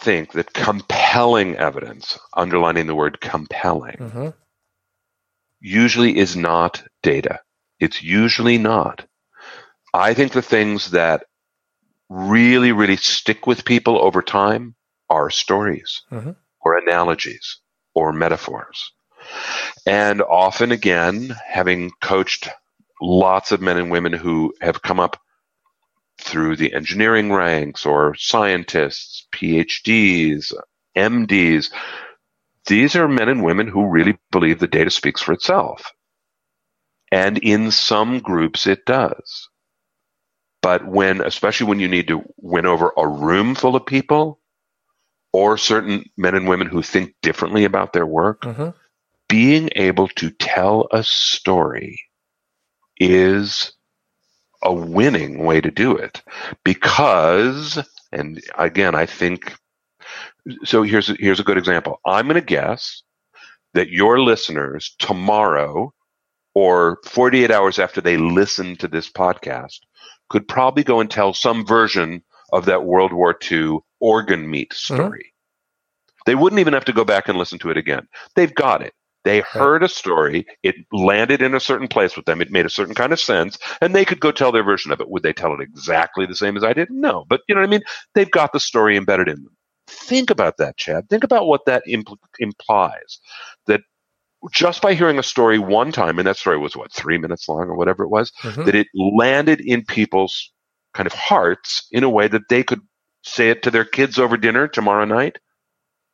[0.00, 4.28] think that compelling evidence, underlining the word compelling, mm-hmm.
[5.60, 7.40] usually is not data.
[7.78, 9.04] It's usually not.
[9.92, 11.24] I think the things that
[12.08, 14.74] really, really stick with people over time
[15.08, 16.32] are stories mm-hmm.
[16.60, 17.58] or analogies
[17.94, 18.92] or metaphors.
[19.86, 22.48] And often, again, having coached
[23.00, 25.20] lots of men and women who have come up
[26.20, 30.52] through the engineering ranks or scientists, PhDs,
[30.96, 31.70] MDs,
[32.66, 35.92] these are men and women who really believe the data speaks for itself.
[37.10, 39.48] And in some groups, it does.
[40.62, 44.40] But when, especially when you need to win over a room full of people
[45.32, 48.70] or certain men and women who think differently about their work, mm-hmm.
[49.28, 52.00] being able to tell a story
[52.98, 53.72] is
[54.62, 56.22] a winning way to do it
[56.64, 57.78] because,
[58.12, 59.54] and again, I think,
[60.64, 62.00] so here's, here's a good example.
[62.04, 63.02] I'm going to guess
[63.74, 65.92] that your listeners tomorrow
[66.54, 69.80] or 48 hours after they listen to this podcast
[70.28, 74.94] could probably go and tell some version of that World War II organ meat mm-hmm.
[74.94, 75.20] story.
[75.20, 76.22] Mm-hmm.
[76.26, 78.06] They wouldn't even have to go back and listen to it again.
[78.34, 78.92] They've got it.
[79.24, 80.46] They heard a story.
[80.62, 82.40] It landed in a certain place with them.
[82.40, 85.00] It made a certain kind of sense, and they could go tell their version of
[85.00, 85.10] it.
[85.10, 86.90] Would they tell it exactly the same as I did?
[86.90, 87.82] No, but you know what I mean.
[88.14, 89.56] They've got the story embedded in them.
[89.88, 91.08] Think about that, Chad.
[91.10, 93.20] Think about what that impl- implies.
[93.66, 93.82] That
[94.52, 97.68] just by hearing a story one time, and that story was what, three minutes long
[97.68, 98.64] or whatever it was, mm-hmm.
[98.64, 100.50] that it landed in people's
[100.94, 102.80] kind of hearts in a way that they could
[103.22, 105.38] say it to their kids over dinner tomorrow night.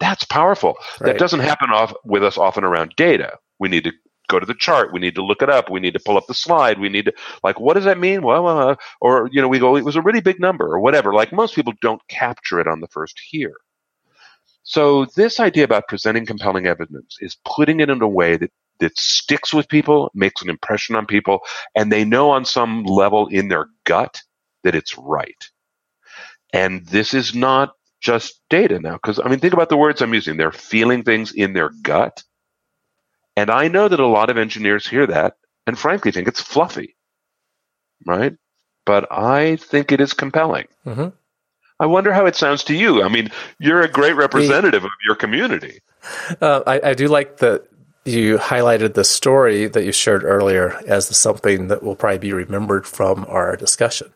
[0.01, 0.77] That's powerful.
[1.01, 1.13] Right.
[1.13, 3.39] That doesn't happen off with us often around data.
[3.59, 3.93] We need to
[4.29, 4.93] go to the chart.
[4.93, 5.71] We need to look it up.
[5.71, 6.79] We need to pull up the slide.
[6.79, 8.23] We need to like, what does that mean?
[8.23, 11.15] Well, uh, or you know, we go, it was a really big number or whatever.
[11.15, 13.55] Like most people don't capture it on the first hear.
[14.65, 18.99] So this idea about presenting compelling evidence is putting it in a way that that
[18.99, 21.41] sticks with people, makes an impression on people,
[21.75, 24.21] and they know on some level in their gut
[24.65, 25.49] that it's right.
[26.53, 30.15] And this is not just data now, because I mean, think about the words I'm
[30.15, 30.37] using.
[30.37, 32.23] They're feeling things in their gut.
[33.37, 36.97] And I know that a lot of engineers hear that and frankly think it's fluffy,
[38.07, 38.35] right?
[38.85, 40.69] But I think it is compelling.
[40.87, 41.09] Mm-hmm.
[41.79, 43.03] I wonder how it sounds to you.
[43.03, 45.81] I mean, you're a great representative of your community.
[46.41, 47.69] Uh, I, I, do like that
[48.05, 52.87] you highlighted the story that you shared earlier as something that will probably be remembered
[52.87, 54.15] from our discussion,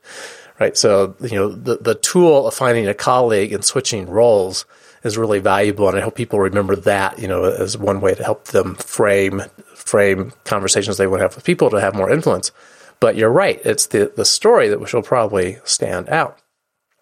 [0.60, 0.76] right?
[0.76, 4.66] So, you know, the, the tool of finding a colleague and switching roles
[5.02, 8.22] is really valuable, and I hope people remember that, you know, as one way to
[8.22, 9.42] help them frame
[9.74, 12.52] frame conversations they want to have with people to have more influence.
[13.00, 16.38] But you're right; it's the the story that will probably stand out.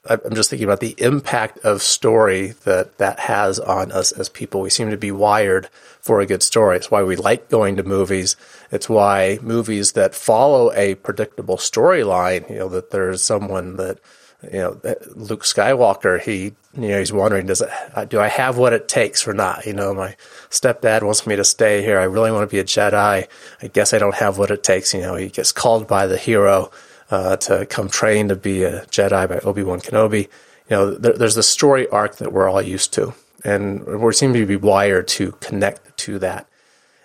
[0.08, 4.60] I'm just thinking about the impact of story that that has on us as people.
[4.62, 5.68] We seem to be wired
[6.00, 6.76] for a good story.
[6.76, 8.36] It's why we like going to movies.
[8.70, 13.98] It's why movies that follow a predictable storyline, you know, that there's someone that,
[14.42, 14.80] you know,
[15.14, 17.70] Luke Skywalker, he, you know, he's wondering, does it,
[18.08, 19.66] do I have what it takes or not?
[19.66, 20.16] You know, my
[20.48, 21.98] stepdad wants me to stay here.
[21.98, 23.26] I really want to be a Jedi.
[23.62, 24.94] I guess I don't have what it takes.
[24.94, 26.70] You know, he gets called by the hero
[27.10, 30.28] uh, to come train to be a Jedi by Obi Wan Kenobi.
[30.68, 34.32] You know, there, there's the story arc that we're all used to, and we seem
[34.34, 36.46] to be wired to connect to that.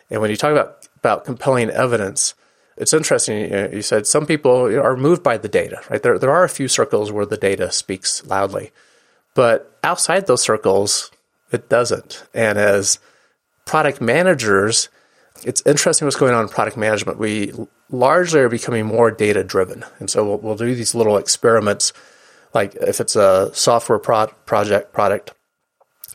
[0.09, 2.33] And when you talk about about compelling evidence,
[2.77, 3.51] it's interesting.
[3.73, 6.01] You, said some people are moved by the data, right?
[6.01, 8.71] There there are a few circles where the data speaks loudly,
[9.35, 11.11] but outside those circles,
[11.51, 12.25] it doesn't.
[12.33, 12.99] And as
[13.65, 14.89] product managers,
[15.43, 17.17] it's interesting what's going on in product management.
[17.17, 17.53] We
[17.89, 19.83] largely are becoming more data driven.
[19.99, 21.93] And so we'll, we'll, do these little experiments,
[22.53, 25.33] like if it's a software pro- project product,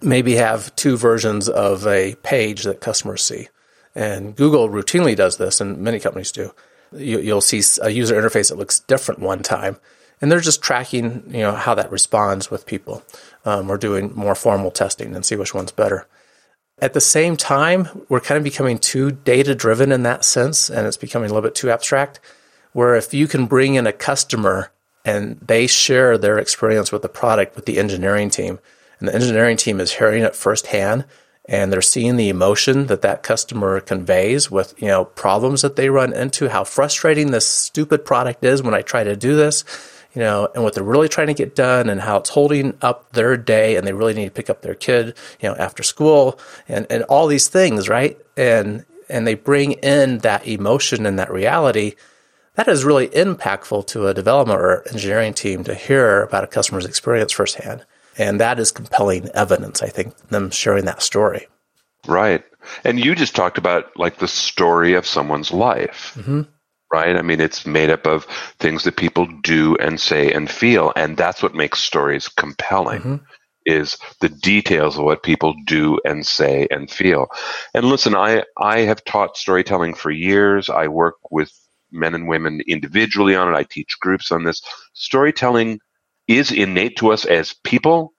[0.02, 3.48] maybe have two versions of a page that customers see.
[3.94, 6.54] And Google routinely does this, and many companies do.
[6.92, 9.78] You, will see a user interface that looks different one time,
[10.20, 13.02] and they're just tracking, you know, how that responds with people.
[13.44, 16.07] Um, we're doing more formal testing and see which one's better.
[16.80, 20.86] At the same time, we're kind of becoming too data driven in that sense, and
[20.86, 22.20] it's becoming a little bit too abstract.
[22.72, 24.70] Where if you can bring in a customer
[25.04, 28.60] and they share their experience with the product with the engineering team,
[29.00, 31.04] and the engineering team is hearing it firsthand,
[31.46, 35.90] and they're seeing the emotion that that customer conveys with you know problems that they
[35.90, 39.64] run into, how frustrating this stupid product is when I try to do this
[40.18, 43.12] you know, and what they're really trying to get done and how it's holding up
[43.12, 46.40] their day and they really need to pick up their kid, you know, after school
[46.66, 48.18] and, and all these things, right?
[48.37, 51.94] And and they bring in that emotion and that reality.
[52.57, 56.85] That is really impactful to a development or engineering team to hear about a customer's
[56.85, 57.87] experience firsthand.
[58.18, 61.46] And that is compelling evidence, I think, them sharing that story.
[62.09, 62.42] Right.
[62.83, 66.14] And you just talked about like the story of someone's life.
[66.16, 66.42] Mm-hmm
[66.92, 67.16] right?
[67.16, 68.24] I mean, it's made up of
[68.59, 73.01] things that people do and say and feel, and that's what makes stories compelling.
[73.01, 73.24] Mm-hmm.
[73.66, 77.27] Is the details of what people do and say and feel.
[77.74, 80.70] And listen, I, I have taught storytelling for years.
[80.70, 81.53] I work with
[81.92, 83.57] men and women individually on it.
[83.57, 84.62] I teach groups on this.
[84.94, 85.81] Storytelling
[86.27, 88.14] is innate to us as people,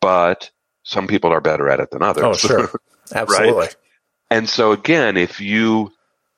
[0.00, 0.50] but
[0.82, 2.24] some people are better at it than others.
[2.24, 2.70] Oh, sure.
[3.14, 3.52] Absolutely.
[3.52, 3.76] right?
[4.30, 5.92] And so again, if you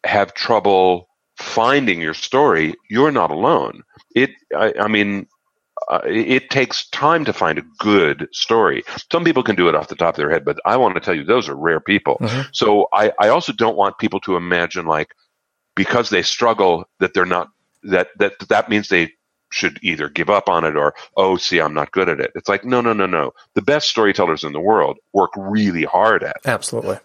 [0.04, 1.08] have trouble
[1.42, 3.82] finding your story, you're not alone.
[4.14, 5.26] It, I, I mean,
[5.88, 8.84] uh, it takes time to find a good story.
[9.10, 11.00] Some people can do it off the top of their head, but I want to
[11.00, 12.18] tell you those are rare people.
[12.20, 12.42] Mm-hmm.
[12.52, 15.08] So I, I also don't want people to imagine like
[15.74, 17.48] because they struggle that they're not
[17.84, 19.12] that that that means they
[19.50, 22.30] should either give up on it or oh see I'm not good at it.
[22.34, 23.32] It's like no no no no.
[23.54, 26.36] The best storytellers in the world work really hard at.
[26.44, 26.48] It.
[26.48, 26.98] Absolutely.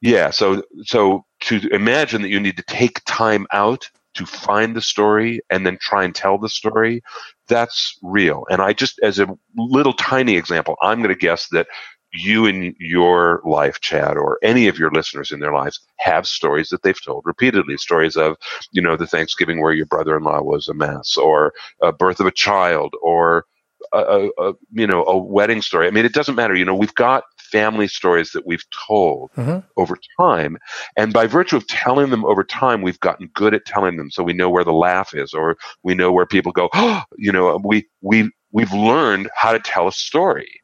[0.00, 4.82] Yeah, so so to imagine that you need to take time out to find the
[4.82, 7.02] story and then try and tell the story,
[7.46, 8.44] that's real.
[8.50, 11.68] And I just, as a little tiny example, I'm going to guess that
[12.12, 16.70] you in your life, Chad, or any of your listeners in their lives have stories
[16.70, 17.76] that they've told repeatedly.
[17.76, 18.36] Stories of,
[18.72, 22.32] you know, the Thanksgiving where your brother-in-law was a mess, or a birth of a
[22.32, 23.44] child, or
[23.92, 25.86] a, a you know a wedding story.
[25.86, 26.54] I mean, it doesn't matter.
[26.54, 29.58] You know, we've got family stories that we've told mm-hmm.
[29.76, 30.58] over time.
[30.96, 34.10] And by virtue of telling them over time, we've gotten good at telling them.
[34.10, 37.32] So we know where the laugh is, or we know where people go, oh, you
[37.32, 40.60] know, we, we, we've learned how to tell a story.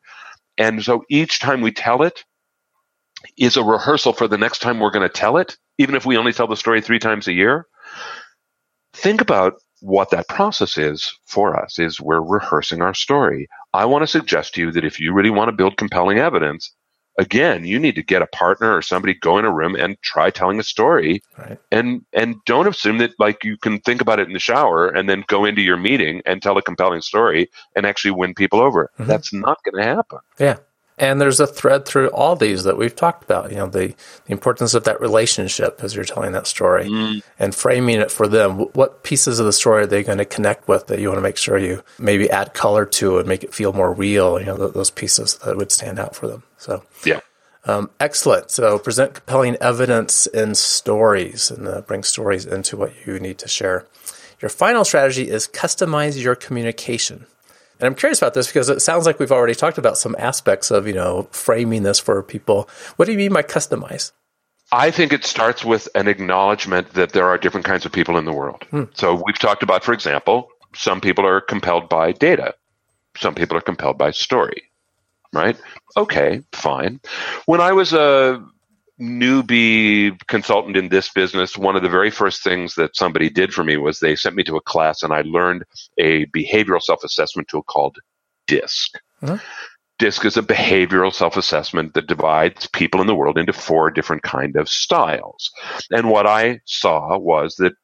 [0.58, 2.24] And so each time we tell it
[3.36, 6.16] is a rehearsal for the next time we're going to tell it, even if we
[6.16, 7.66] only tell the story three times a year.
[8.92, 13.48] Think about what that process is for us is we're rehearsing our story.
[13.74, 16.72] I want to suggest to you that if you really want to build compelling evidence,
[17.18, 20.30] again, you need to get a partner or somebody go in a room and try
[20.30, 21.58] telling a story right.
[21.72, 25.08] and and don't assume that like you can think about it in the shower and
[25.08, 28.90] then go into your meeting and tell a compelling story and actually win people over.
[28.94, 29.10] Mm-hmm.
[29.10, 30.20] That's not going to happen.
[30.38, 30.58] Yeah.
[30.96, 33.88] And there's a thread through all these that we've talked about, you know, the,
[34.26, 37.20] the importance of that relationship as you're telling that story mm.
[37.36, 38.58] and framing it for them.
[38.74, 41.22] What pieces of the story are they going to connect with that you want to
[41.22, 44.56] make sure you maybe add color to and make it feel more real, you know,
[44.56, 46.44] those pieces that would stand out for them.
[46.58, 47.20] So, yeah.
[47.66, 48.50] Um, excellent.
[48.50, 53.48] So present compelling evidence in stories and uh, bring stories into what you need to
[53.48, 53.86] share.
[54.40, 57.26] Your final strategy is customize your communication.
[57.84, 60.70] And I'm curious about this because it sounds like we've already talked about some aspects
[60.70, 62.66] of, you know, framing this for people.
[62.96, 64.12] What do you mean by customize?
[64.72, 68.24] I think it starts with an acknowledgement that there are different kinds of people in
[68.24, 68.64] the world.
[68.70, 68.84] Hmm.
[68.94, 72.54] So we've talked about, for example, some people are compelled by data.
[73.18, 74.62] Some people are compelled by story,
[75.34, 75.60] right?
[75.94, 77.02] Okay, fine.
[77.44, 78.42] When I was a
[79.00, 83.64] newbie consultant in this business, one of the very first things that somebody did for
[83.64, 85.64] me was they sent me to a class and I learned
[85.98, 87.96] a behavioral self assessment tool called
[88.46, 88.98] DISC.
[89.22, 89.36] Mm-hmm.
[89.98, 94.22] DISC is a behavioral self assessment that divides people in the world into four different
[94.22, 95.50] kind of styles.
[95.90, 97.74] And what I saw was that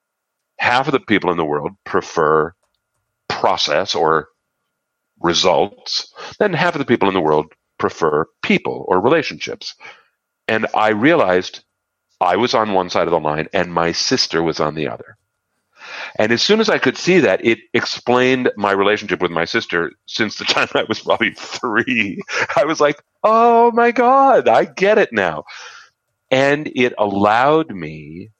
[0.58, 2.52] half of the people in the world prefer
[3.28, 4.28] process or
[5.20, 9.74] results, and half of the people in the world prefer people or relationships.
[10.50, 11.62] And I realized
[12.20, 15.16] I was on one side of the line and my sister was on the other.
[16.18, 19.92] And as soon as I could see that, it explained my relationship with my sister
[20.06, 22.20] since the time I was probably three.
[22.56, 25.44] I was like, oh my God, I get it now.
[26.32, 28.30] And it allowed me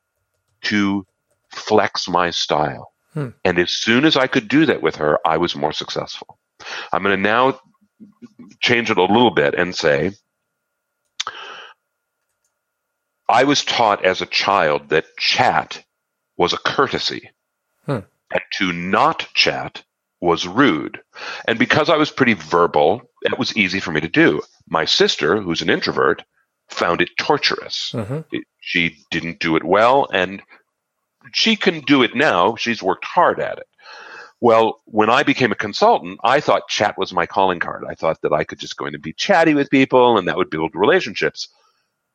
[0.63, 1.07] to
[1.51, 2.93] flex my style.
[3.15, 3.29] Hmm.
[3.45, 6.39] And as soon as I could do that with her, I was more successful.
[6.93, 7.61] I'm going to now
[8.59, 10.13] change it a little bit and say,
[13.31, 15.85] I was taught as a child that chat
[16.37, 17.31] was a courtesy,
[17.87, 18.01] hmm.
[18.33, 19.83] and to not chat
[20.21, 21.01] was rude.
[21.47, 24.43] And because I was pretty verbal, it was easy for me to do.
[24.69, 26.25] My sister, who's an introvert,
[26.69, 27.93] found it torturous.
[27.95, 28.21] Mm-hmm.
[28.33, 30.43] It, she didn't do it well, and
[31.33, 32.57] she can do it now.
[32.57, 33.67] She's worked hard at it.
[34.41, 37.85] Well, when I became a consultant, I thought chat was my calling card.
[37.87, 40.37] I thought that I could just go in and be chatty with people and that
[40.37, 41.49] would build relationships.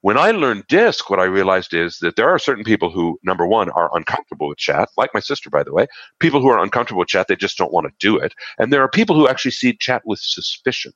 [0.05, 3.47] When I learned DISC, what I realized is that there are certain people who, number
[3.47, 5.87] one, are uncomfortable with chat, like my sister, by the way.
[6.19, 8.35] People who are uncomfortable with chat, they just don't want to do it.
[8.59, 10.91] And there are people who actually see chat with suspicion.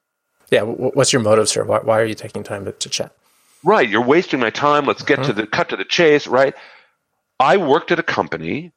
[0.52, 0.62] Yeah.
[0.62, 1.64] What's your motive, sir?
[1.64, 3.12] Why, why are you taking time to, to, chat?
[3.64, 3.90] Right.
[3.90, 4.86] You're wasting my time.
[4.86, 5.30] Let's get mm-hmm.
[5.30, 6.28] to the cut to the chase.
[6.28, 6.54] Right.
[7.40, 8.74] I worked at a company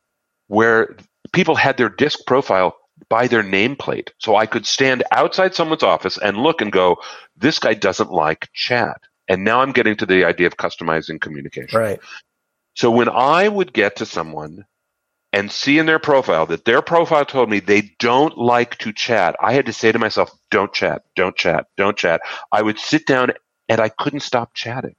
[0.47, 0.97] where
[1.35, 2.75] people had their DISC profile
[3.11, 4.09] by their nameplate.
[4.17, 6.97] So I could stand outside someone's office and look and go,
[7.37, 8.99] this guy doesn't like chat.
[9.29, 11.79] And now I'm getting to the idea of customizing communication.
[11.79, 12.01] Right.
[12.75, 14.65] So when I would get to someone
[15.33, 19.37] and see in their profile that their profile told me they don't like to chat,
[19.41, 22.21] I had to say to myself, don't chat, don't chat, don't chat.
[22.51, 23.33] I would sit down
[23.69, 24.97] and I couldn't stop chatting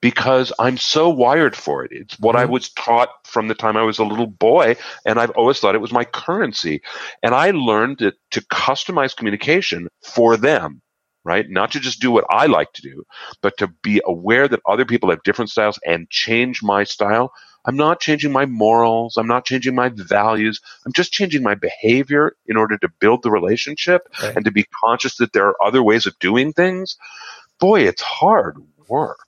[0.00, 1.92] because I'm so wired for it.
[1.92, 2.42] It's what mm-hmm.
[2.42, 5.74] I was taught from the time I was a little boy, and I've always thought
[5.74, 6.82] it was my currency.
[7.22, 10.80] And I learned to, to customize communication for them,
[11.24, 11.48] right?
[11.48, 13.04] Not to just do what I like to do,
[13.42, 17.32] but to be aware that other people have different styles and change my style.
[17.66, 19.16] I'm not changing my morals.
[19.16, 20.60] I'm not changing my values.
[20.86, 24.34] I'm just changing my behavior in order to build the relationship right.
[24.34, 26.96] and to be conscious that there are other ways of doing things.
[27.58, 28.56] Boy, it's hard
[28.88, 29.18] work.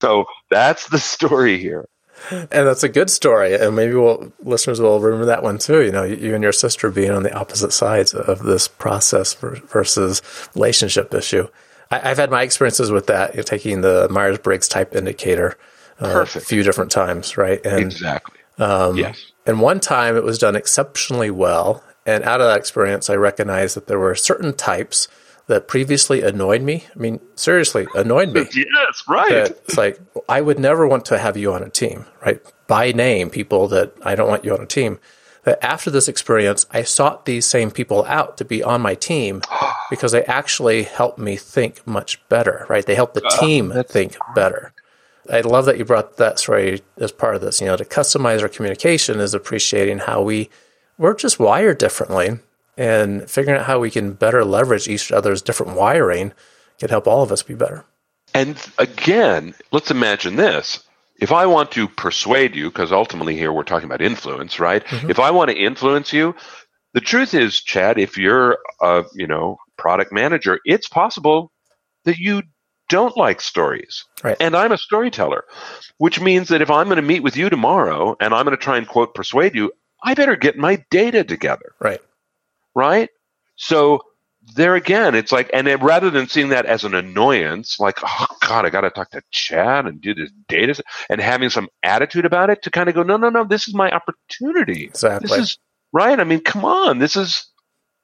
[0.00, 1.88] So that's the story here.
[2.30, 5.82] And that's a good story, and maybe we'll, listeners will remember that one too.
[5.82, 10.22] You know, you and your sister being on the opposite sides of this process versus
[10.54, 11.48] relationship issue.
[11.90, 15.58] I, have had my experiences with that, you know, taking the Myers Briggs type indicator
[16.00, 17.64] uh, a few different times, right?
[17.64, 18.38] And, exactly.
[18.58, 19.32] Um, yes.
[19.46, 23.76] And one time it was done exceptionally well, and out of that experience, I recognized
[23.76, 25.08] that there were certain types
[25.50, 26.86] that previously annoyed me.
[26.94, 28.46] I mean, seriously, annoyed me.
[28.54, 29.32] yes, right.
[29.32, 32.40] it's like I would never want to have you on a team, right?
[32.68, 34.98] By name, people that I don't want you on a team.
[35.44, 39.42] That after this experience, I sought these same people out to be on my team
[39.90, 42.86] because they actually helped me think much better, right?
[42.86, 44.72] They help the uh, team think better.
[45.32, 47.60] I love that you brought that story as part of this.
[47.60, 50.48] You know, to customize our communication is appreciating how we
[50.96, 52.38] we're just wired differently
[52.80, 56.32] and figuring out how we can better leverage each other's different wiring
[56.78, 57.84] can help all of us be better.
[58.32, 60.82] And again, let's imagine this.
[61.20, 64.82] If I want to persuade you, because ultimately here we're talking about influence, right?
[64.82, 65.10] Mm-hmm.
[65.10, 66.34] If I want to influence you,
[66.94, 71.52] the truth is, Chad, if you're a you know product manager, it's possible
[72.06, 72.42] that you
[72.88, 74.06] don't like stories.
[74.24, 74.38] Right.
[74.40, 75.44] And I'm a storyteller,
[75.98, 78.62] which means that if I'm going to meet with you tomorrow and I'm going to
[78.62, 79.70] try and quote persuade you,
[80.02, 81.74] I better get my data together.
[81.78, 82.00] Right
[82.74, 83.08] right?
[83.56, 84.00] So
[84.54, 88.26] there again, it's like, and it, rather than seeing that as an annoyance, like, oh
[88.40, 92.24] God, I got to talk to Chad and do this data, and having some attitude
[92.24, 94.84] about it, to kind of go, no, no, no, this is my opportunity.
[94.84, 95.28] Exactly.
[95.28, 95.58] This is
[95.92, 96.18] right.
[96.18, 97.46] I mean, come on, this is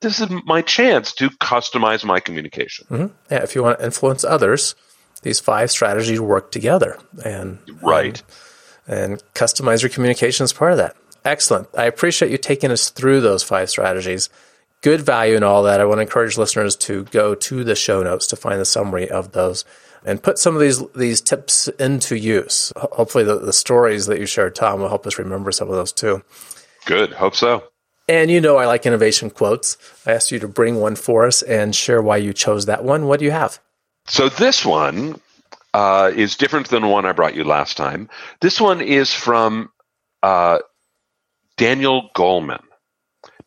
[0.02, 2.86] this is my chance to customize my communication.
[2.90, 3.14] Mm-hmm.
[3.30, 4.74] Yeah, if you want to influence others,
[5.22, 8.22] these five strategies work together, and right,
[8.86, 10.96] and, and customize your communication as part of that.
[11.24, 11.68] Excellent.
[11.76, 14.28] I appreciate you taking us through those five strategies
[14.86, 15.80] good value in all that.
[15.80, 19.10] I want to encourage listeners to go to the show notes to find the summary
[19.10, 19.64] of those
[20.04, 22.72] and put some of these these tips into use.
[22.76, 25.90] Hopefully, the, the stories that you shared, Tom, will help us remember some of those
[25.90, 26.22] too.
[26.84, 27.12] Good.
[27.14, 27.64] Hope so.
[28.08, 29.76] And you know, I like innovation quotes.
[30.06, 33.08] I asked you to bring one for us and share why you chose that one.
[33.08, 33.58] What do you have?
[34.06, 35.20] So, this one
[35.74, 38.08] uh, is different than the one I brought you last time.
[38.40, 39.68] This one is from
[40.22, 40.60] uh,
[41.56, 42.62] Daniel Goleman.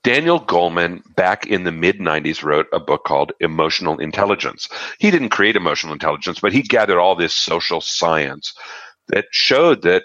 [0.03, 4.69] Daniel Goleman, back in the mid 90s, wrote a book called Emotional Intelligence.
[4.99, 8.53] He didn't create emotional intelligence, but he gathered all this social science
[9.09, 10.03] that showed that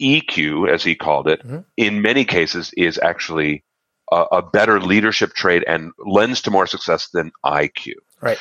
[0.00, 1.58] EQ, as he called it, mm-hmm.
[1.76, 3.64] in many cases is actually
[4.10, 7.92] a, a, better leadership trait and lends to more success than IQ.
[8.20, 8.38] Right.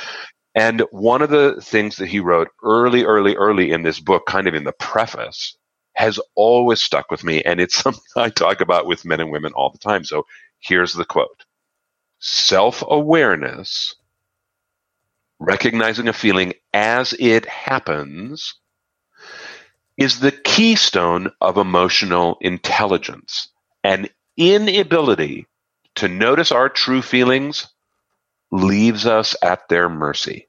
[0.56, 4.48] And one of the things that he wrote early, early, early in this book, kind
[4.48, 5.56] of in the preface,
[5.94, 7.44] has always stuck with me.
[7.44, 10.04] And it's something I talk about with men and women all the time.
[10.04, 10.26] So
[10.60, 11.46] Here's the quote
[12.20, 13.96] Self awareness,
[15.40, 18.56] recognizing a feeling as it happens,
[19.98, 23.50] is the keystone of emotional intelligence.
[23.84, 25.48] An inability
[25.96, 27.68] to notice our true feelings
[28.52, 30.48] leaves us at their mercy.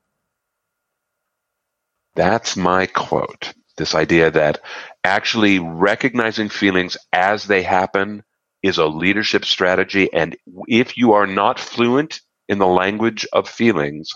[2.15, 3.53] That's my quote.
[3.77, 4.61] This idea that
[5.05, 8.25] actually recognizing feelings as they happen
[8.63, 10.13] is a leadership strategy.
[10.13, 10.37] And
[10.67, 14.11] if you are not fluent in the language of feelings,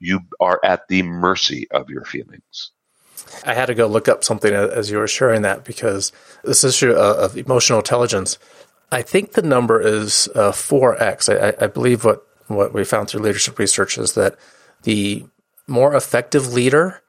[0.00, 2.70] you are at the mercy of your feelings.
[3.46, 6.92] I had to go look up something as you were sharing that because this issue
[6.92, 8.38] of emotional intelligence,
[8.90, 11.32] I think the number is uh, 4x.
[11.32, 14.36] I, I believe what, what we found through leadership research is that
[14.82, 15.24] the
[15.66, 17.02] more effective leader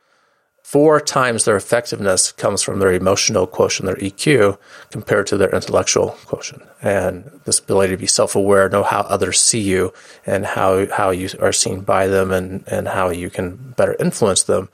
[0.66, 4.58] four times their effectiveness comes from their emotional quotient, their EQ,
[4.90, 6.64] compared to their intellectual quotient.
[6.82, 9.94] And this ability to be self-aware, know how others see you
[10.26, 14.42] and how, how you are seen by them and, and how you can better influence
[14.42, 14.70] them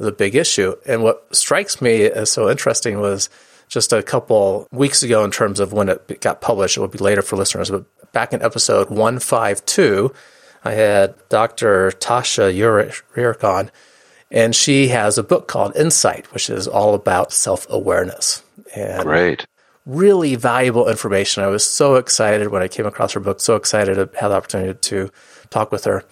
[0.00, 0.74] a big issue.
[0.84, 3.30] And what strikes me as so interesting was
[3.68, 6.76] just a couple weeks ago in terms of when it got published.
[6.76, 10.12] It will be later for listeners, but back in episode 152,
[10.64, 11.92] I had Dr.
[11.92, 13.70] Tasha Eurich on
[14.30, 18.42] and she has a book called Insight, which is all about self awareness.
[18.74, 19.46] And Great.
[19.86, 21.42] Really valuable information.
[21.42, 24.36] I was so excited when I came across her book, so excited to have the
[24.36, 25.10] opportunity to
[25.48, 26.04] talk with her.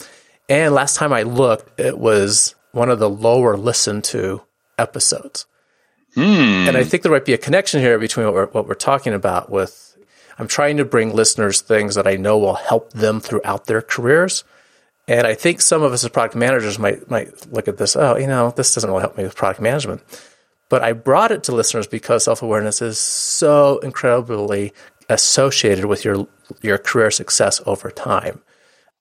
[0.49, 4.43] And last time I looked, it was one of the lower listened to
[4.79, 5.47] episodes.
[6.15, 6.23] Hmm.
[6.69, 9.13] And I think there might be a connection here between what we're, what we're talking
[9.13, 9.97] about with
[10.39, 14.45] I'm trying to bring listeners things that I know will help them throughout their careers
[15.09, 18.17] and I think some of us as product managers might might look at this, oh,
[18.17, 20.03] you know, this doesn't really help me with product management.
[20.69, 24.73] But I brought it to listeners because self awareness is so incredibly
[25.09, 26.27] associated with your
[26.63, 28.43] your career success over time.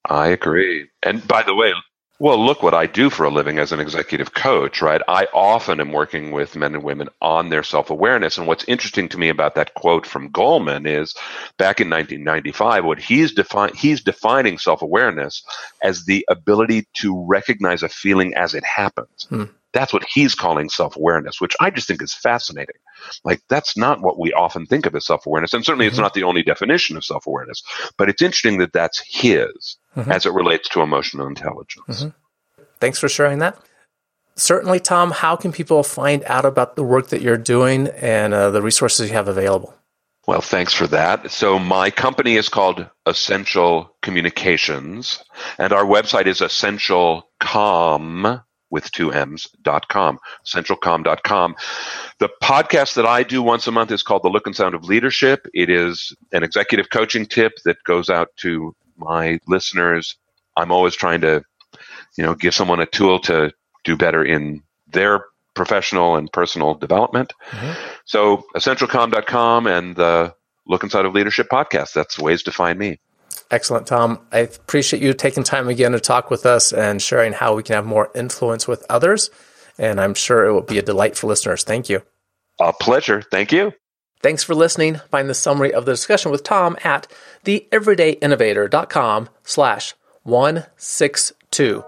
[0.08, 0.88] I agree.
[1.02, 1.74] And by the way,
[2.18, 5.02] well, look what I do for a living as an executive coach, right?
[5.06, 8.38] I often am working with men and women on their self awareness.
[8.38, 11.14] And what's interesting to me about that quote from Goleman is
[11.58, 15.44] back in 1995, what he's defining, he's defining self awareness
[15.84, 19.26] as the ability to recognize a feeling as it happens.
[19.28, 19.46] Hmm.
[19.74, 22.78] That's what he's calling self awareness, which I just think is fascinating.
[23.26, 25.54] Like, that's not what we often think of as self awareness.
[25.54, 25.92] And certainly mm-hmm.
[25.92, 27.62] it's not the only definition of self awareness,
[27.98, 30.12] but it's interesting that that's his mm-hmm.
[30.12, 32.04] as it relates to emotional intelligence.
[32.04, 32.64] Mm-hmm.
[32.80, 33.58] Thanks for sharing that.
[34.36, 38.52] Certainly, Tom, how can people find out about the work that you're doing and uh,
[38.52, 39.74] the resources you have available?
[40.28, 41.32] Well, thanks for that.
[41.32, 45.24] So my company is called Essential Communications,
[45.60, 51.56] and our website is essentialcomm with two M's dot com, essentialcomm.com.
[52.20, 54.84] The podcast that I do once a month is called The Look and Sound of
[54.84, 55.46] Leadership.
[55.54, 60.16] It is an executive coaching tip that goes out to my listeners,
[60.56, 61.44] I'm always trying to,
[62.18, 63.52] you know, give someone a tool to
[63.84, 67.34] do better in their professional and personal development.
[67.50, 67.82] Mm-hmm.
[68.06, 70.34] So essentialcomm.com and the
[70.68, 71.94] Look and Sound of Leadership podcast.
[71.94, 73.00] That's ways to find me.
[73.52, 74.26] Excellent, Tom.
[74.32, 77.76] I appreciate you taking time again to talk with us and sharing how we can
[77.76, 79.30] have more influence with others.
[79.78, 81.64] And I'm sure it will be a delight for listeners.
[81.64, 82.02] Thank you.
[82.60, 83.22] A pleasure.
[83.22, 83.74] Thank you.
[84.26, 84.96] Thanks for listening.
[85.12, 87.06] Find the summary of the discussion with Tom at
[87.44, 91.84] theeverydayinnovator.com slash 162.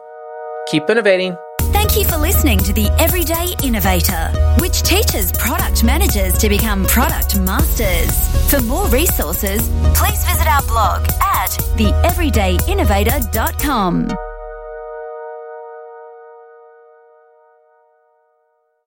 [0.67, 1.35] Keep innovating.
[1.73, 7.39] Thank you for listening to The Everyday Innovator, which teaches product managers to become product
[7.39, 8.11] masters.
[8.51, 14.26] For more resources, please visit our blog at theeverydayinnovator.com.